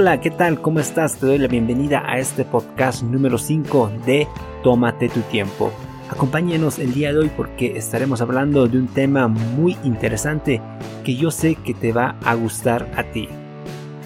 [0.00, 0.62] Hola, ¿qué tal?
[0.62, 1.18] ¿Cómo estás?
[1.18, 4.28] Te doy la bienvenida a este podcast número 5 de
[4.62, 5.72] Tómate tu tiempo.
[6.08, 10.62] Acompáñenos el día de hoy porque estaremos hablando de un tema muy interesante
[11.02, 13.28] que yo sé que te va a gustar a ti.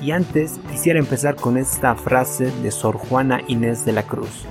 [0.00, 4.46] Y antes quisiera empezar con esta frase de Sor Juana Inés de la Cruz.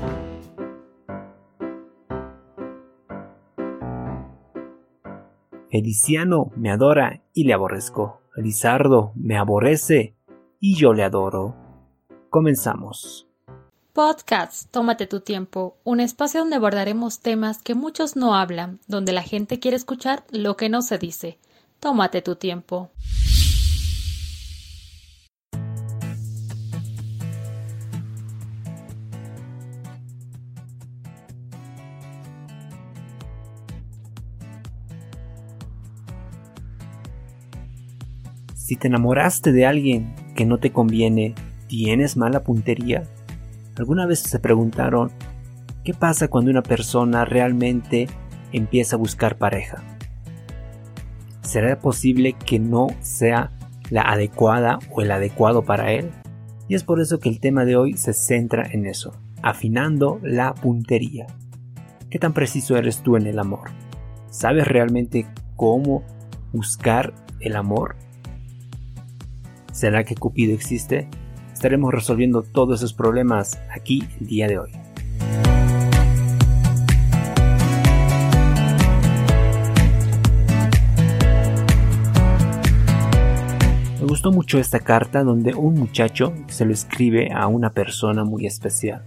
[5.71, 8.21] Feliciano me adora y le aborrezco.
[8.35, 10.15] Lizardo me aborrece
[10.61, 11.55] y yo le adoro.
[12.29, 13.27] Comenzamos.
[13.93, 19.23] Podcast, tómate tu tiempo, un espacio donde abordaremos temas que muchos no hablan, donde la
[19.23, 21.39] gente quiere escuchar lo que no se dice.
[21.79, 22.91] Tómate tu tiempo.
[38.55, 41.35] Si te enamoraste de alguien que no te conviene,
[41.67, 43.03] ¿tienes mala puntería?
[43.77, 45.11] ¿Alguna vez se preguntaron
[45.83, 48.07] qué pasa cuando una persona realmente
[48.51, 49.83] empieza a buscar pareja?
[51.43, 53.51] ¿Será posible que no sea
[53.91, 56.09] la adecuada o el adecuado para él?
[56.67, 60.55] Y es por eso que el tema de hoy se centra en eso, afinando la
[60.55, 61.27] puntería.
[62.09, 63.69] ¿Qué tan preciso eres tú en el amor?
[64.31, 66.01] ¿Sabes realmente cómo
[66.51, 68.00] buscar el amor?
[69.71, 71.07] ¿Será que Cupido existe?
[71.53, 74.71] Estaremos resolviendo todos esos problemas aquí el día de hoy.
[83.99, 88.45] Me gustó mucho esta carta donde un muchacho se lo escribe a una persona muy
[88.45, 89.05] especial.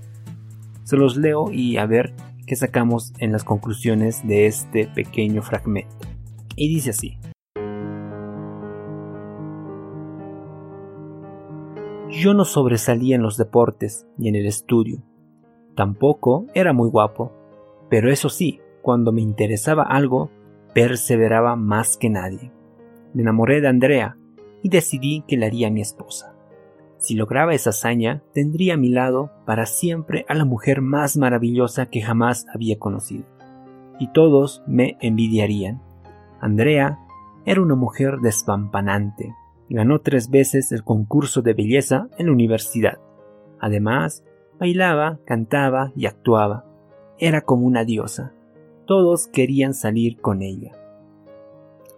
[0.84, 2.14] Se los leo y a ver
[2.46, 6.08] qué sacamos en las conclusiones de este pequeño fragmento.
[6.56, 7.18] Y dice así.
[12.24, 15.02] Yo no sobresalía en los deportes ni en el estudio.
[15.74, 17.32] Tampoco era muy guapo,
[17.90, 20.30] pero eso sí, cuando me interesaba algo,
[20.72, 22.50] perseveraba más que nadie.
[23.12, 24.16] Me enamoré de Andrea
[24.62, 26.34] y decidí que la haría mi esposa.
[26.96, 31.90] Si lograba esa hazaña, tendría a mi lado para siempre a la mujer más maravillosa
[31.90, 33.26] que jamás había conocido.
[33.98, 35.82] Y todos me envidiarían.
[36.40, 37.00] Andrea
[37.44, 39.34] era una mujer despampanante,
[39.68, 42.98] Ganó tres veces el concurso de belleza en la universidad.
[43.58, 44.24] Además,
[44.58, 46.64] bailaba, cantaba y actuaba.
[47.18, 48.34] Era como una diosa.
[48.86, 50.72] Todos querían salir con ella.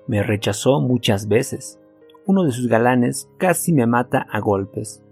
[0.06, 1.81] Me rechazó muchas veces.
[2.27, 5.03] Uno de sus galanes casi me mata a golpes.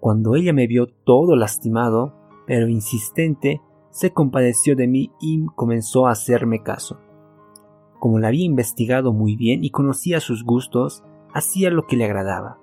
[0.00, 2.14] Cuando ella me vio todo lastimado,
[2.46, 6.98] pero insistente, se compadeció de mí y comenzó a hacerme caso.
[8.00, 12.58] Como la había investigado muy bien y conocía sus gustos, hacía lo que le agradaba.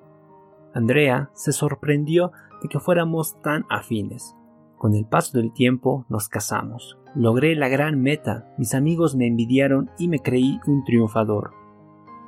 [0.74, 2.32] Andrea se sorprendió
[2.64, 4.36] de que fuéramos tan afines.
[4.78, 6.98] Con el paso del tiempo nos casamos.
[7.14, 11.52] Logré la gran meta, mis amigos me envidiaron y me creí un triunfador.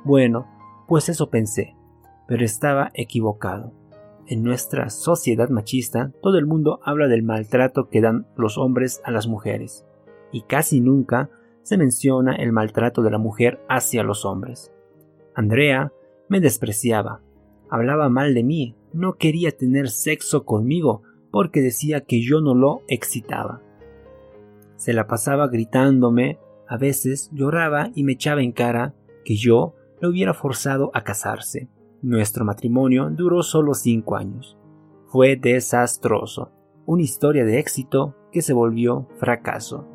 [0.04, 0.46] Bueno,
[0.86, 1.74] pues eso pensé,
[2.28, 3.72] pero estaba equivocado.
[4.26, 9.10] En nuestra sociedad machista, todo el mundo habla del maltrato que dan los hombres a
[9.10, 9.86] las mujeres,
[10.32, 11.30] y casi nunca
[11.62, 14.72] se menciona el maltrato de la mujer hacia los hombres.
[15.34, 15.92] Andrea
[16.28, 17.22] me despreciaba,
[17.70, 22.82] hablaba mal de mí, no quería tener sexo conmigo porque decía que yo no lo
[22.88, 23.60] excitaba.
[24.76, 30.10] Se la pasaba gritándome, a veces lloraba y me echaba en cara que yo lo
[30.10, 31.68] hubiera forzado a casarse.
[32.02, 34.58] Nuestro matrimonio duró solo cinco años.
[35.06, 36.52] Fue desastroso,
[36.86, 39.88] una historia de éxito que se volvió fracaso.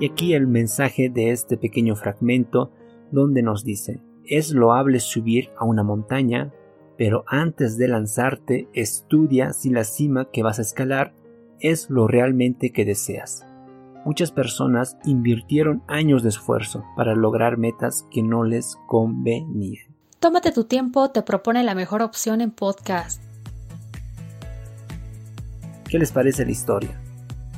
[0.00, 2.72] Y aquí el mensaje de este pequeño fragmento
[3.12, 6.54] donde nos dice, es loable subir a una montaña,
[6.96, 11.12] pero antes de lanzarte estudia si la cima que vas a escalar
[11.60, 13.44] es lo realmente que deseas.
[14.06, 19.84] Muchas personas invirtieron años de esfuerzo para lograr metas que no les convenían.
[20.18, 23.22] Tómate tu tiempo, te propone la mejor opción en podcast.
[25.90, 26.98] ¿Qué les parece la historia?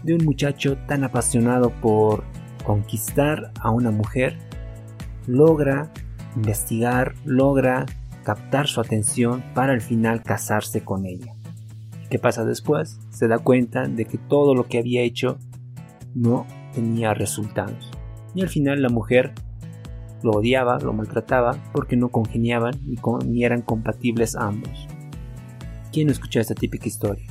[0.03, 2.32] De un muchacho tan apasionado por
[2.63, 4.39] conquistar a una mujer,
[5.27, 5.93] logra
[6.37, 7.87] investigar, logra
[8.25, 11.35] captar su atención para al final casarse con ella.
[12.11, 13.01] ¿Qué pasa después?
[13.11, 15.39] Se da cuenta de que todo lo que había hecho
[16.15, 17.91] no tenía resultados.
[18.35, 19.33] Y al final la mujer
[20.23, 22.75] lo odiaba, lo maltrataba porque no congeniaban
[23.27, 24.87] ni, eran compatibles ambos.
[25.93, 27.27] ¿Quién escucha esta típica historia?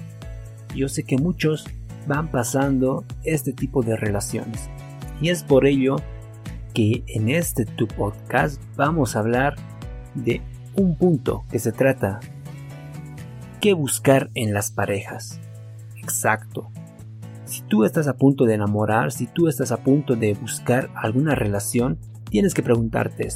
[0.75, 1.65] Yo sé que muchos
[2.07, 4.69] van pasando este tipo de relaciones
[5.21, 5.97] y es por ello
[6.73, 9.55] que en este tu podcast vamos a hablar
[10.15, 10.41] de
[10.75, 12.19] un punto que se trata
[13.59, 15.39] qué buscar en las parejas.
[15.97, 16.71] Exacto.
[17.45, 21.35] Si tú estás a punto de enamorar, si tú estás a punto de buscar alguna
[21.35, 23.27] relación, tienes que preguntarte.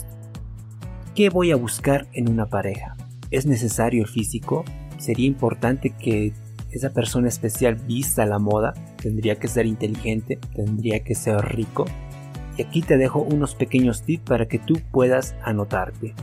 [1.14, 2.96] ¿Qué voy a buscar en una pareja?
[3.30, 4.64] ¿Es necesario el físico?
[4.98, 6.34] ¿Sería importante que
[6.78, 8.74] esa persona especial vista la moda?
[9.02, 10.40] ¿Tendría que ser inteligente?
[10.56, 11.86] ¿Tendría que ser rico?
[12.58, 16.14] Y aquí te dejo unos pequeños tips para que tú puedas anotarte.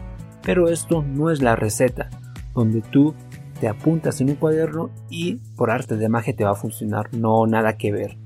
[0.43, 2.11] Pero esto no es la receta,
[2.55, 3.15] donde tú
[3.61, 7.47] te apuntas en un cuaderno y por arte de magia te va a funcionar, no
[7.47, 8.19] nada que ver.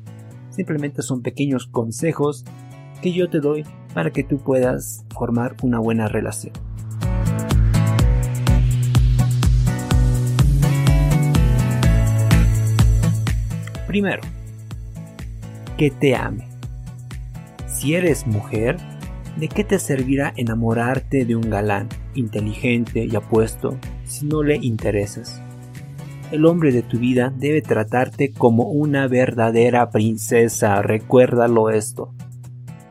[0.50, 2.44] Simplemente son pequeños consejos
[3.02, 6.54] que yo te doy para que tú puedas formar una buena relación.
[13.96, 14.20] Primero,
[15.78, 16.46] que te ame.
[17.66, 18.76] Si eres mujer,
[19.38, 25.40] ¿de qué te servirá enamorarte de un galán inteligente y apuesto si no le interesas.
[26.30, 32.12] El hombre de tu vida debe tratarte como una verdadera princesa, recuérdalo esto.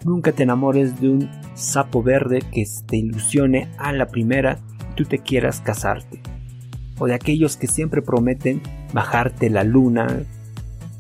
[0.04, 4.58] Nunca te enamores de un sapo verde que te ilusione a la primera
[4.92, 6.20] y tú te quieras casarte.
[6.98, 10.26] O de aquellos que siempre prometen bajarte la luna,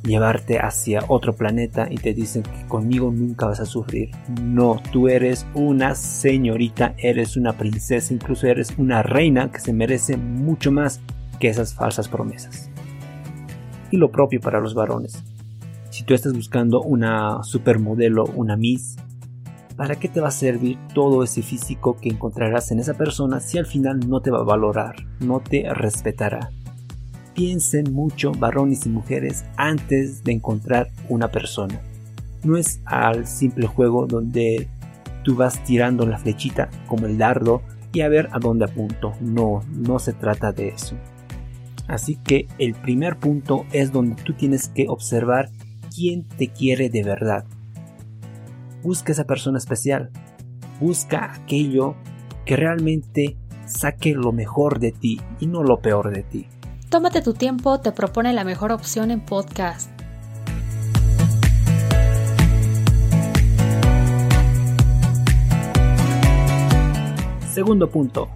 [0.05, 4.11] llevarte hacia otro planeta y te dicen que conmigo nunca vas a sufrir.
[4.41, 10.17] No, tú eres una señorita, eres una princesa, incluso eres una reina que se merece
[10.17, 11.01] mucho más
[11.39, 12.69] que esas falsas promesas.
[13.91, 15.23] Y lo propio para los varones.
[15.89, 18.97] Si tú estás buscando una supermodelo, una Miss,
[19.75, 23.57] ¿para qué te va a servir todo ese físico que encontrarás en esa persona si
[23.57, 26.51] al final no te va a valorar, no te respetará?
[27.35, 31.79] Piensen mucho varones y mujeres antes de encontrar una persona.
[32.43, 34.67] No es al simple juego donde
[35.23, 37.61] tú vas tirando la flechita como el dardo
[37.93, 39.13] y a ver a dónde apunto.
[39.19, 40.95] No, no se trata de eso.
[41.87, 45.49] Así que el primer punto es donde tú tienes que observar
[45.93, 47.45] quién te quiere de verdad.
[48.81, 50.09] Busca esa persona especial.
[50.79, 51.95] Busca aquello
[52.45, 56.47] que realmente saque lo mejor de ti y no lo peor de ti.
[56.89, 59.89] Tómate tu tiempo te propone la mejor opción en podcast.
[67.51, 68.29] Segundo punto.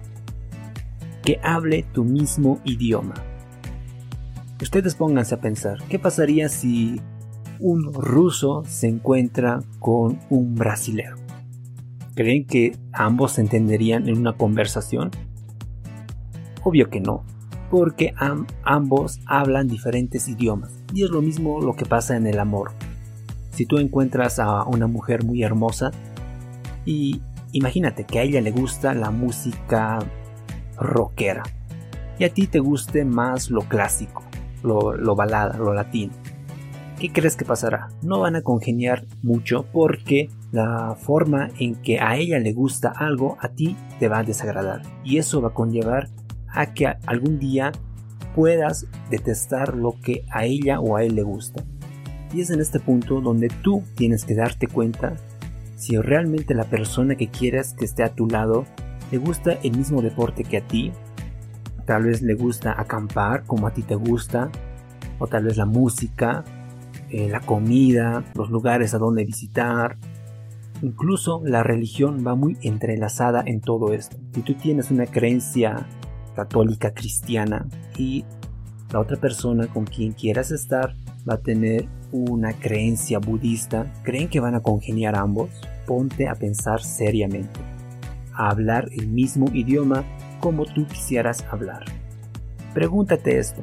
[1.24, 3.14] Que hable tu mismo idioma.
[4.60, 7.00] Ustedes pónganse a pensar, ¿qué pasaría si
[7.60, 11.16] un ruso se encuentra con un brasilero?
[12.14, 15.10] ¿Creen que ambos se entenderían en una conversación?
[16.64, 17.24] Obvio que no
[17.70, 18.12] porque
[18.64, 20.72] ambos hablan diferentes idiomas.
[20.92, 22.72] Y es lo mismo lo que pasa en el amor.
[23.52, 25.92] Si tú encuentras a una mujer muy hermosa
[26.84, 27.22] y
[27.52, 29.98] imagínate que a ella le gusta la música
[30.78, 31.42] rockera
[32.18, 34.22] y a ti te guste más lo clásico,
[34.62, 36.12] lo, lo balada, lo latino.
[36.98, 37.88] ¿Qué crees que pasará?
[38.02, 43.38] No van a congeniar mucho porque la forma en que a ella le gusta algo
[43.40, 46.08] a ti te va a desagradar y eso va a conllevar
[46.52, 47.72] a que algún día
[48.34, 51.64] puedas detestar lo que a ella o a él le gusta.
[52.32, 55.16] Y es en este punto donde tú tienes que darte cuenta
[55.76, 58.66] si realmente la persona que quieras que esté a tu lado
[59.10, 60.92] le gusta el mismo deporte que a ti,
[61.86, 64.50] tal vez le gusta acampar como a ti te gusta,
[65.18, 66.44] o tal vez la música,
[67.10, 69.96] eh, la comida, los lugares a donde visitar.
[70.82, 74.16] Incluso la religión va muy entrelazada en todo esto.
[74.34, 75.86] Si tú tienes una creencia
[76.34, 78.24] católica cristiana y
[78.92, 80.94] la otra persona con quien quieras estar
[81.28, 85.50] va a tener una creencia budista, ¿creen que van a congeniar ambos?
[85.86, 87.60] Ponte a pensar seriamente,
[88.34, 90.04] a hablar el mismo idioma
[90.40, 91.84] como tú quisieras hablar.
[92.74, 93.62] Pregúntate esto,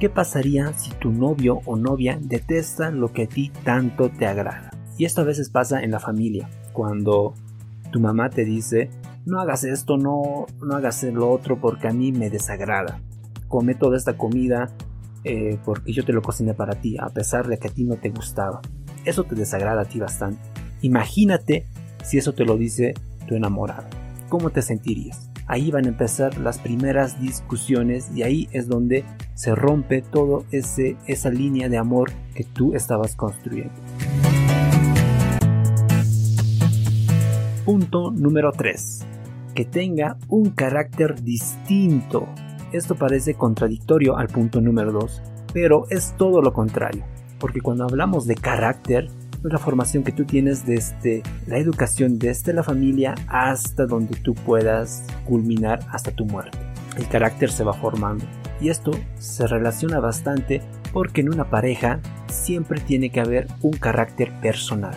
[0.00, 4.70] ¿qué pasaría si tu novio o novia detesta lo que a ti tanto te agrada?
[4.96, 7.34] Y esto a veces pasa en la familia, cuando
[7.92, 8.90] tu mamá te dice,
[9.26, 13.00] no hagas esto, no, no hagas lo otro porque a mí me desagrada.
[13.48, 14.74] Come toda esta comida
[15.24, 17.96] eh, porque yo te lo cociné para ti, a pesar de que a ti no
[17.96, 18.60] te gustaba.
[19.04, 20.40] Eso te desagrada a ti bastante.
[20.80, 21.66] Imagínate
[22.02, 22.94] si eso te lo dice
[23.26, 23.88] tu enamorado.
[24.28, 25.30] ¿Cómo te sentirías?
[25.46, 30.04] Ahí van a empezar las primeras discusiones y ahí es donde se rompe
[30.50, 33.72] ese esa línea de amor que tú estabas construyendo.
[37.68, 39.00] Punto número 3
[39.54, 42.26] que tenga un carácter distinto.
[42.72, 45.20] Esto parece contradictorio al punto número 2,
[45.52, 47.04] pero es todo lo contrario,
[47.38, 49.08] porque cuando hablamos de carácter,
[49.44, 54.32] es la formación que tú tienes desde la educación desde la familia hasta donde tú
[54.32, 56.56] puedas culminar hasta tu muerte.
[56.96, 58.24] El carácter se va formando
[58.62, 60.62] y esto se relaciona bastante
[60.94, 64.96] porque en una pareja siempre tiene que haber un carácter personal.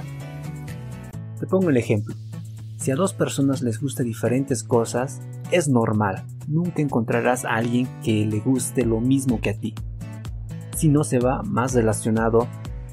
[1.37, 2.15] Te pongo el ejemplo.
[2.81, 5.21] Si a dos personas les gusta diferentes cosas,
[5.51, 6.23] es normal.
[6.47, 9.75] Nunca encontrarás a alguien que le guste lo mismo que a ti.
[10.75, 12.47] Si no se va más relacionado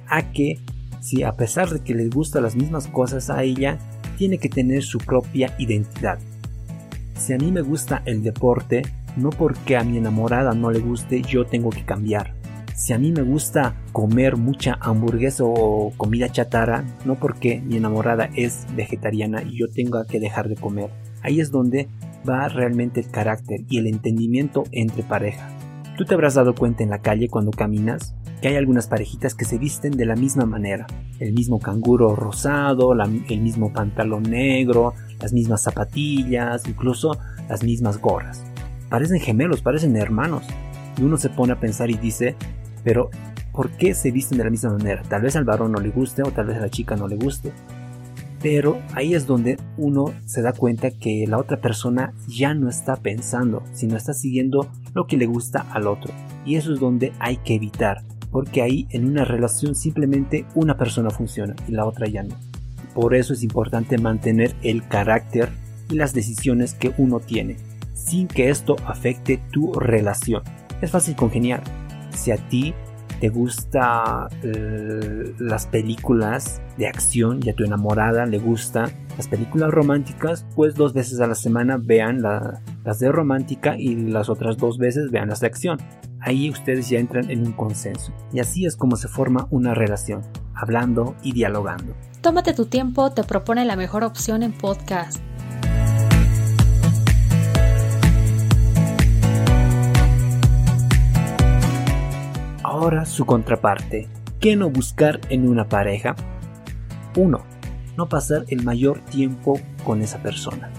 [0.07, 0.61] a que
[1.01, 3.79] si a pesar de que les gustan las mismas cosas a ella,
[4.19, 6.19] tiene que tener su propia identidad.
[7.17, 8.83] Si a mí me gusta el deporte,
[9.17, 12.38] no porque a mi enamorada no le guste yo tengo que cambiar.
[12.79, 18.31] Si a mí me gusta comer mucha hamburguesa o comida chatarra, no porque mi enamorada
[18.37, 20.89] es vegetariana y yo tenga que dejar de comer.
[21.21, 21.89] Ahí es donde
[22.27, 25.49] va realmente el carácter y el entendimiento entre pareja.
[25.99, 29.45] Tú te habrás dado cuenta en la calle cuando caminas que hay algunas parejitas que
[29.45, 30.87] se visten de la misma manera.
[31.19, 37.19] El mismo canguro rosado, el mismo pantalón negro, las mismas zapatillas, incluso
[37.49, 38.45] las mismas gorras.
[38.89, 40.45] Parecen gemelos, parecen hermanos.
[40.97, 42.37] Y uno se pone a pensar y dice,
[42.85, 43.11] pero
[43.53, 45.03] ¿por qué se visten de la misma manera?
[45.03, 47.17] Tal vez al varón no le guste o tal vez a la chica no le
[47.17, 47.53] guste.
[48.41, 52.97] Pero ahí es donde uno se da cuenta que la otra persona ya no está
[52.97, 56.13] pensando, sino está siguiendo lo que le gusta al otro.
[56.47, 61.11] Y eso es donde hay que evitar porque ahí en una relación simplemente una persona
[61.11, 62.37] funciona y la otra ya no.
[62.95, 65.51] Por eso es importante mantener el carácter
[65.89, 67.57] y las decisiones que uno tiene,
[67.95, 70.43] sin que esto afecte tu relación.
[70.81, 71.63] Es fácil congeniar.
[72.11, 72.75] Si a ti
[73.21, 79.71] te gustan eh, las películas de acción y a tu enamorada le gustan las películas
[79.71, 84.79] románticas, pues dos veces a la semana vean las de romántica y las otras dos
[84.79, 85.79] veces vean las de acción.
[86.21, 88.13] Ahí ustedes ya entran en un consenso.
[88.33, 90.23] Y así es como se forma una relación,
[90.55, 91.95] hablando y dialogando.
[92.21, 95.21] Tómate tu tiempo, te propone la mejor opción en podcast.
[103.09, 104.09] Su contraparte.
[104.41, 106.15] ¿Qué no buscar en una pareja?
[107.17, 107.45] 1.
[107.97, 110.71] No pasar el mayor tiempo con esa persona.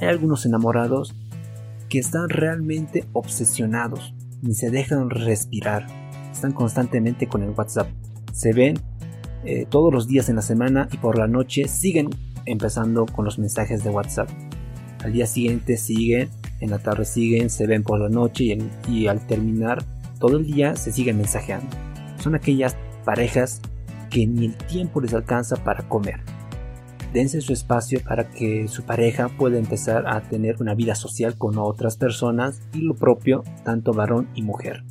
[0.00, 1.14] Hay algunos enamorados
[1.88, 5.86] que están realmente obsesionados, ni se dejan respirar,
[6.32, 7.88] están constantemente con el WhatsApp.
[8.32, 8.80] Se ven
[9.44, 12.10] eh, todos los días en la semana y por la noche siguen
[12.46, 14.28] empezando con los mensajes de WhatsApp.
[15.04, 16.30] Al día siguiente siguen,
[16.60, 19.84] en la tarde siguen, se ven por la noche y al terminar
[20.18, 21.68] todo el día se siguen mensajeando.
[22.18, 23.60] Son aquellas parejas
[24.10, 26.20] que ni el tiempo les alcanza para comer.
[27.12, 31.58] Dense su espacio para que su pareja pueda empezar a tener una vida social con
[31.58, 34.84] otras personas y lo propio tanto varón y mujer.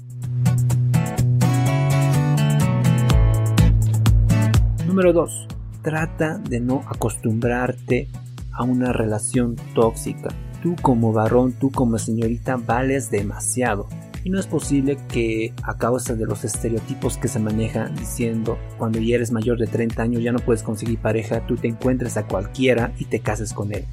[4.88, 5.48] Número 2.
[5.82, 8.08] Trata de no acostumbrarte
[8.51, 10.29] a una relación tóxica.
[10.63, 13.88] Tú como varón, tú como señorita vales demasiado
[14.25, 19.00] y no es posible que a causa de los estereotipos que se manejan diciendo cuando
[19.00, 22.25] ya eres mayor de 30 años ya no puedes conseguir pareja, tú te encuentres a
[22.25, 23.86] cualquiera y te cases con él.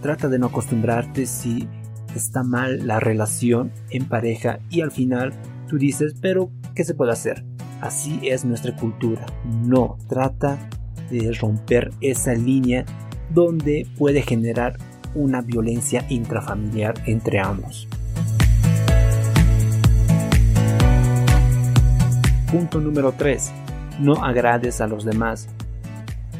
[0.00, 1.66] Trata de no acostumbrarte si
[2.14, 5.32] está mal la relación en pareja y al final
[5.68, 7.44] tú dices, pero ¿qué se puede hacer?
[7.80, 9.26] Así es nuestra cultura.
[9.44, 10.56] No, trata
[11.10, 12.84] de romper esa línea
[13.28, 14.76] donde puede generar
[15.16, 17.88] una violencia intrafamiliar entre ambos.
[22.54, 23.50] Punto número 3.
[23.98, 25.48] No agrades a los demás.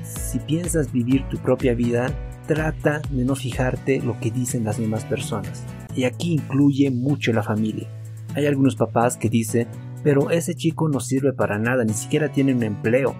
[0.05, 2.07] Si piensas vivir tu propia vida,
[2.47, 5.65] trata de no fijarte lo que dicen las demás personas.
[5.97, 7.89] Y aquí incluye mucho la familia.
[8.37, 9.67] Hay algunos papás que dicen,
[10.05, 13.17] pero ese chico no sirve para nada, ni siquiera tiene un empleo.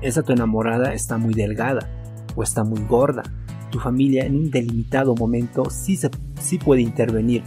[0.00, 1.90] Esa tu enamorada está muy delgada
[2.36, 3.24] o está muy gorda.
[3.72, 6.10] Tu familia en un delimitado momento sí, se,
[6.40, 7.42] sí puede intervenir,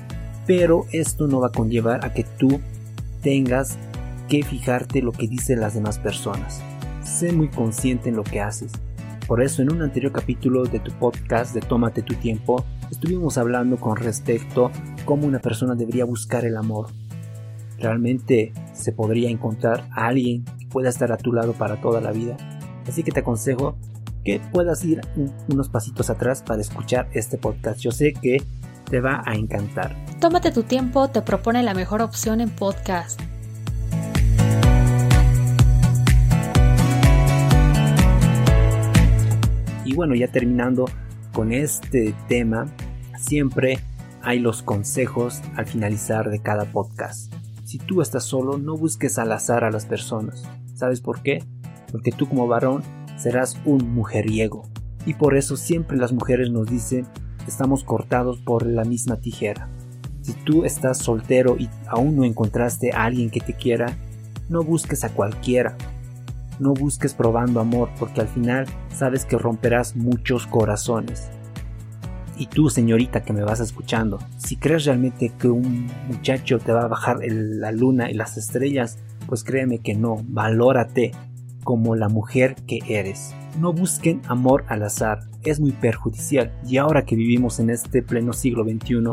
[0.46, 2.60] pero esto no va a conllevar a que tú
[3.22, 3.78] tengas
[4.30, 6.62] que fijarte lo que dicen las demás personas.
[7.04, 8.72] Sé muy consciente en lo que haces.
[9.28, 13.78] Por eso en un anterior capítulo de tu podcast de Tómate tu tiempo, estuvimos hablando
[13.78, 14.72] con respecto
[15.06, 16.88] cómo una persona debería buscar el amor.
[17.80, 22.12] Realmente se podría encontrar a alguien que pueda estar a tu lado para toda la
[22.12, 22.38] vida.
[22.88, 23.78] Así que te aconsejo
[24.24, 25.02] que puedas ir
[25.48, 27.80] unos pasitos atrás para escuchar este podcast.
[27.80, 28.44] Yo sé que
[28.90, 29.96] te va a encantar.
[30.20, 33.22] Tómate tu tiempo, te propone la mejor opción en podcast.
[40.00, 40.86] Bueno, ya terminando
[41.34, 42.68] con este tema,
[43.20, 43.80] siempre
[44.22, 47.34] hay los consejos al finalizar de cada podcast.
[47.66, 50.48] Si tú estás solo, no busques al azar a las personas.
[50.74, 51.44] ¿Sabes por qué?
[51.92, 52.82] Porque tú como varón
[53.18, 54.70] serás un mujeriego.
[55.06, 57.06] Y por eso siempre las mujeres nos dicen
[57.46, 59.68] estamos cortados por la misma tijera.
[60.22, 63.98] Si tú estás soltero y aún no encontraste a alguien que te quiera,
[64.48, 65.76] no busques a cualquiera.
[66.60, 71.30] No busques probando amor porque al final sabes que romperás muchos corazones.
[72.38, 76.84] Y tú, señorita que me vas escuchando, si crees realmente que un muchacho te va
[76.84, 78.98] a bajar la luna y las estrellas,
[79.28, 81.12] pues créeme que no, valórate
[81.64, 83.34] como la mujer que eres.
[83.60, 86.54] No busquen amor al azar, es muy perjudicial.
[86.66, 89.04] Y ahora que vivimos en este pleno siglo XXI,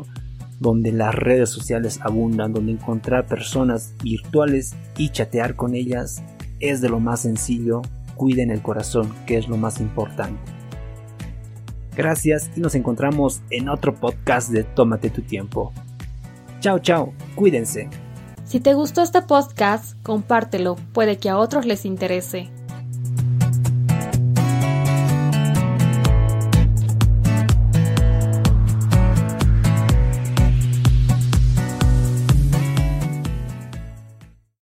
[0.60, 6.22] donde las redes sociales abundan, donde encontrar personas virtuales y chatear con ellas
[6.60, 7.82] es de lo más sencillo,
[8.14, 10.40] cuiden el corazón, que es lo más importante.
[11.96, 15.72] Gracias y nos encontramos en otro podcast de Tómate tu tiempo.
[16.60, 17.88] Chao, chao, cuídense.
[18.44, 22.50] Si te gustó este podcast, compártelo, puede que a otros les interese.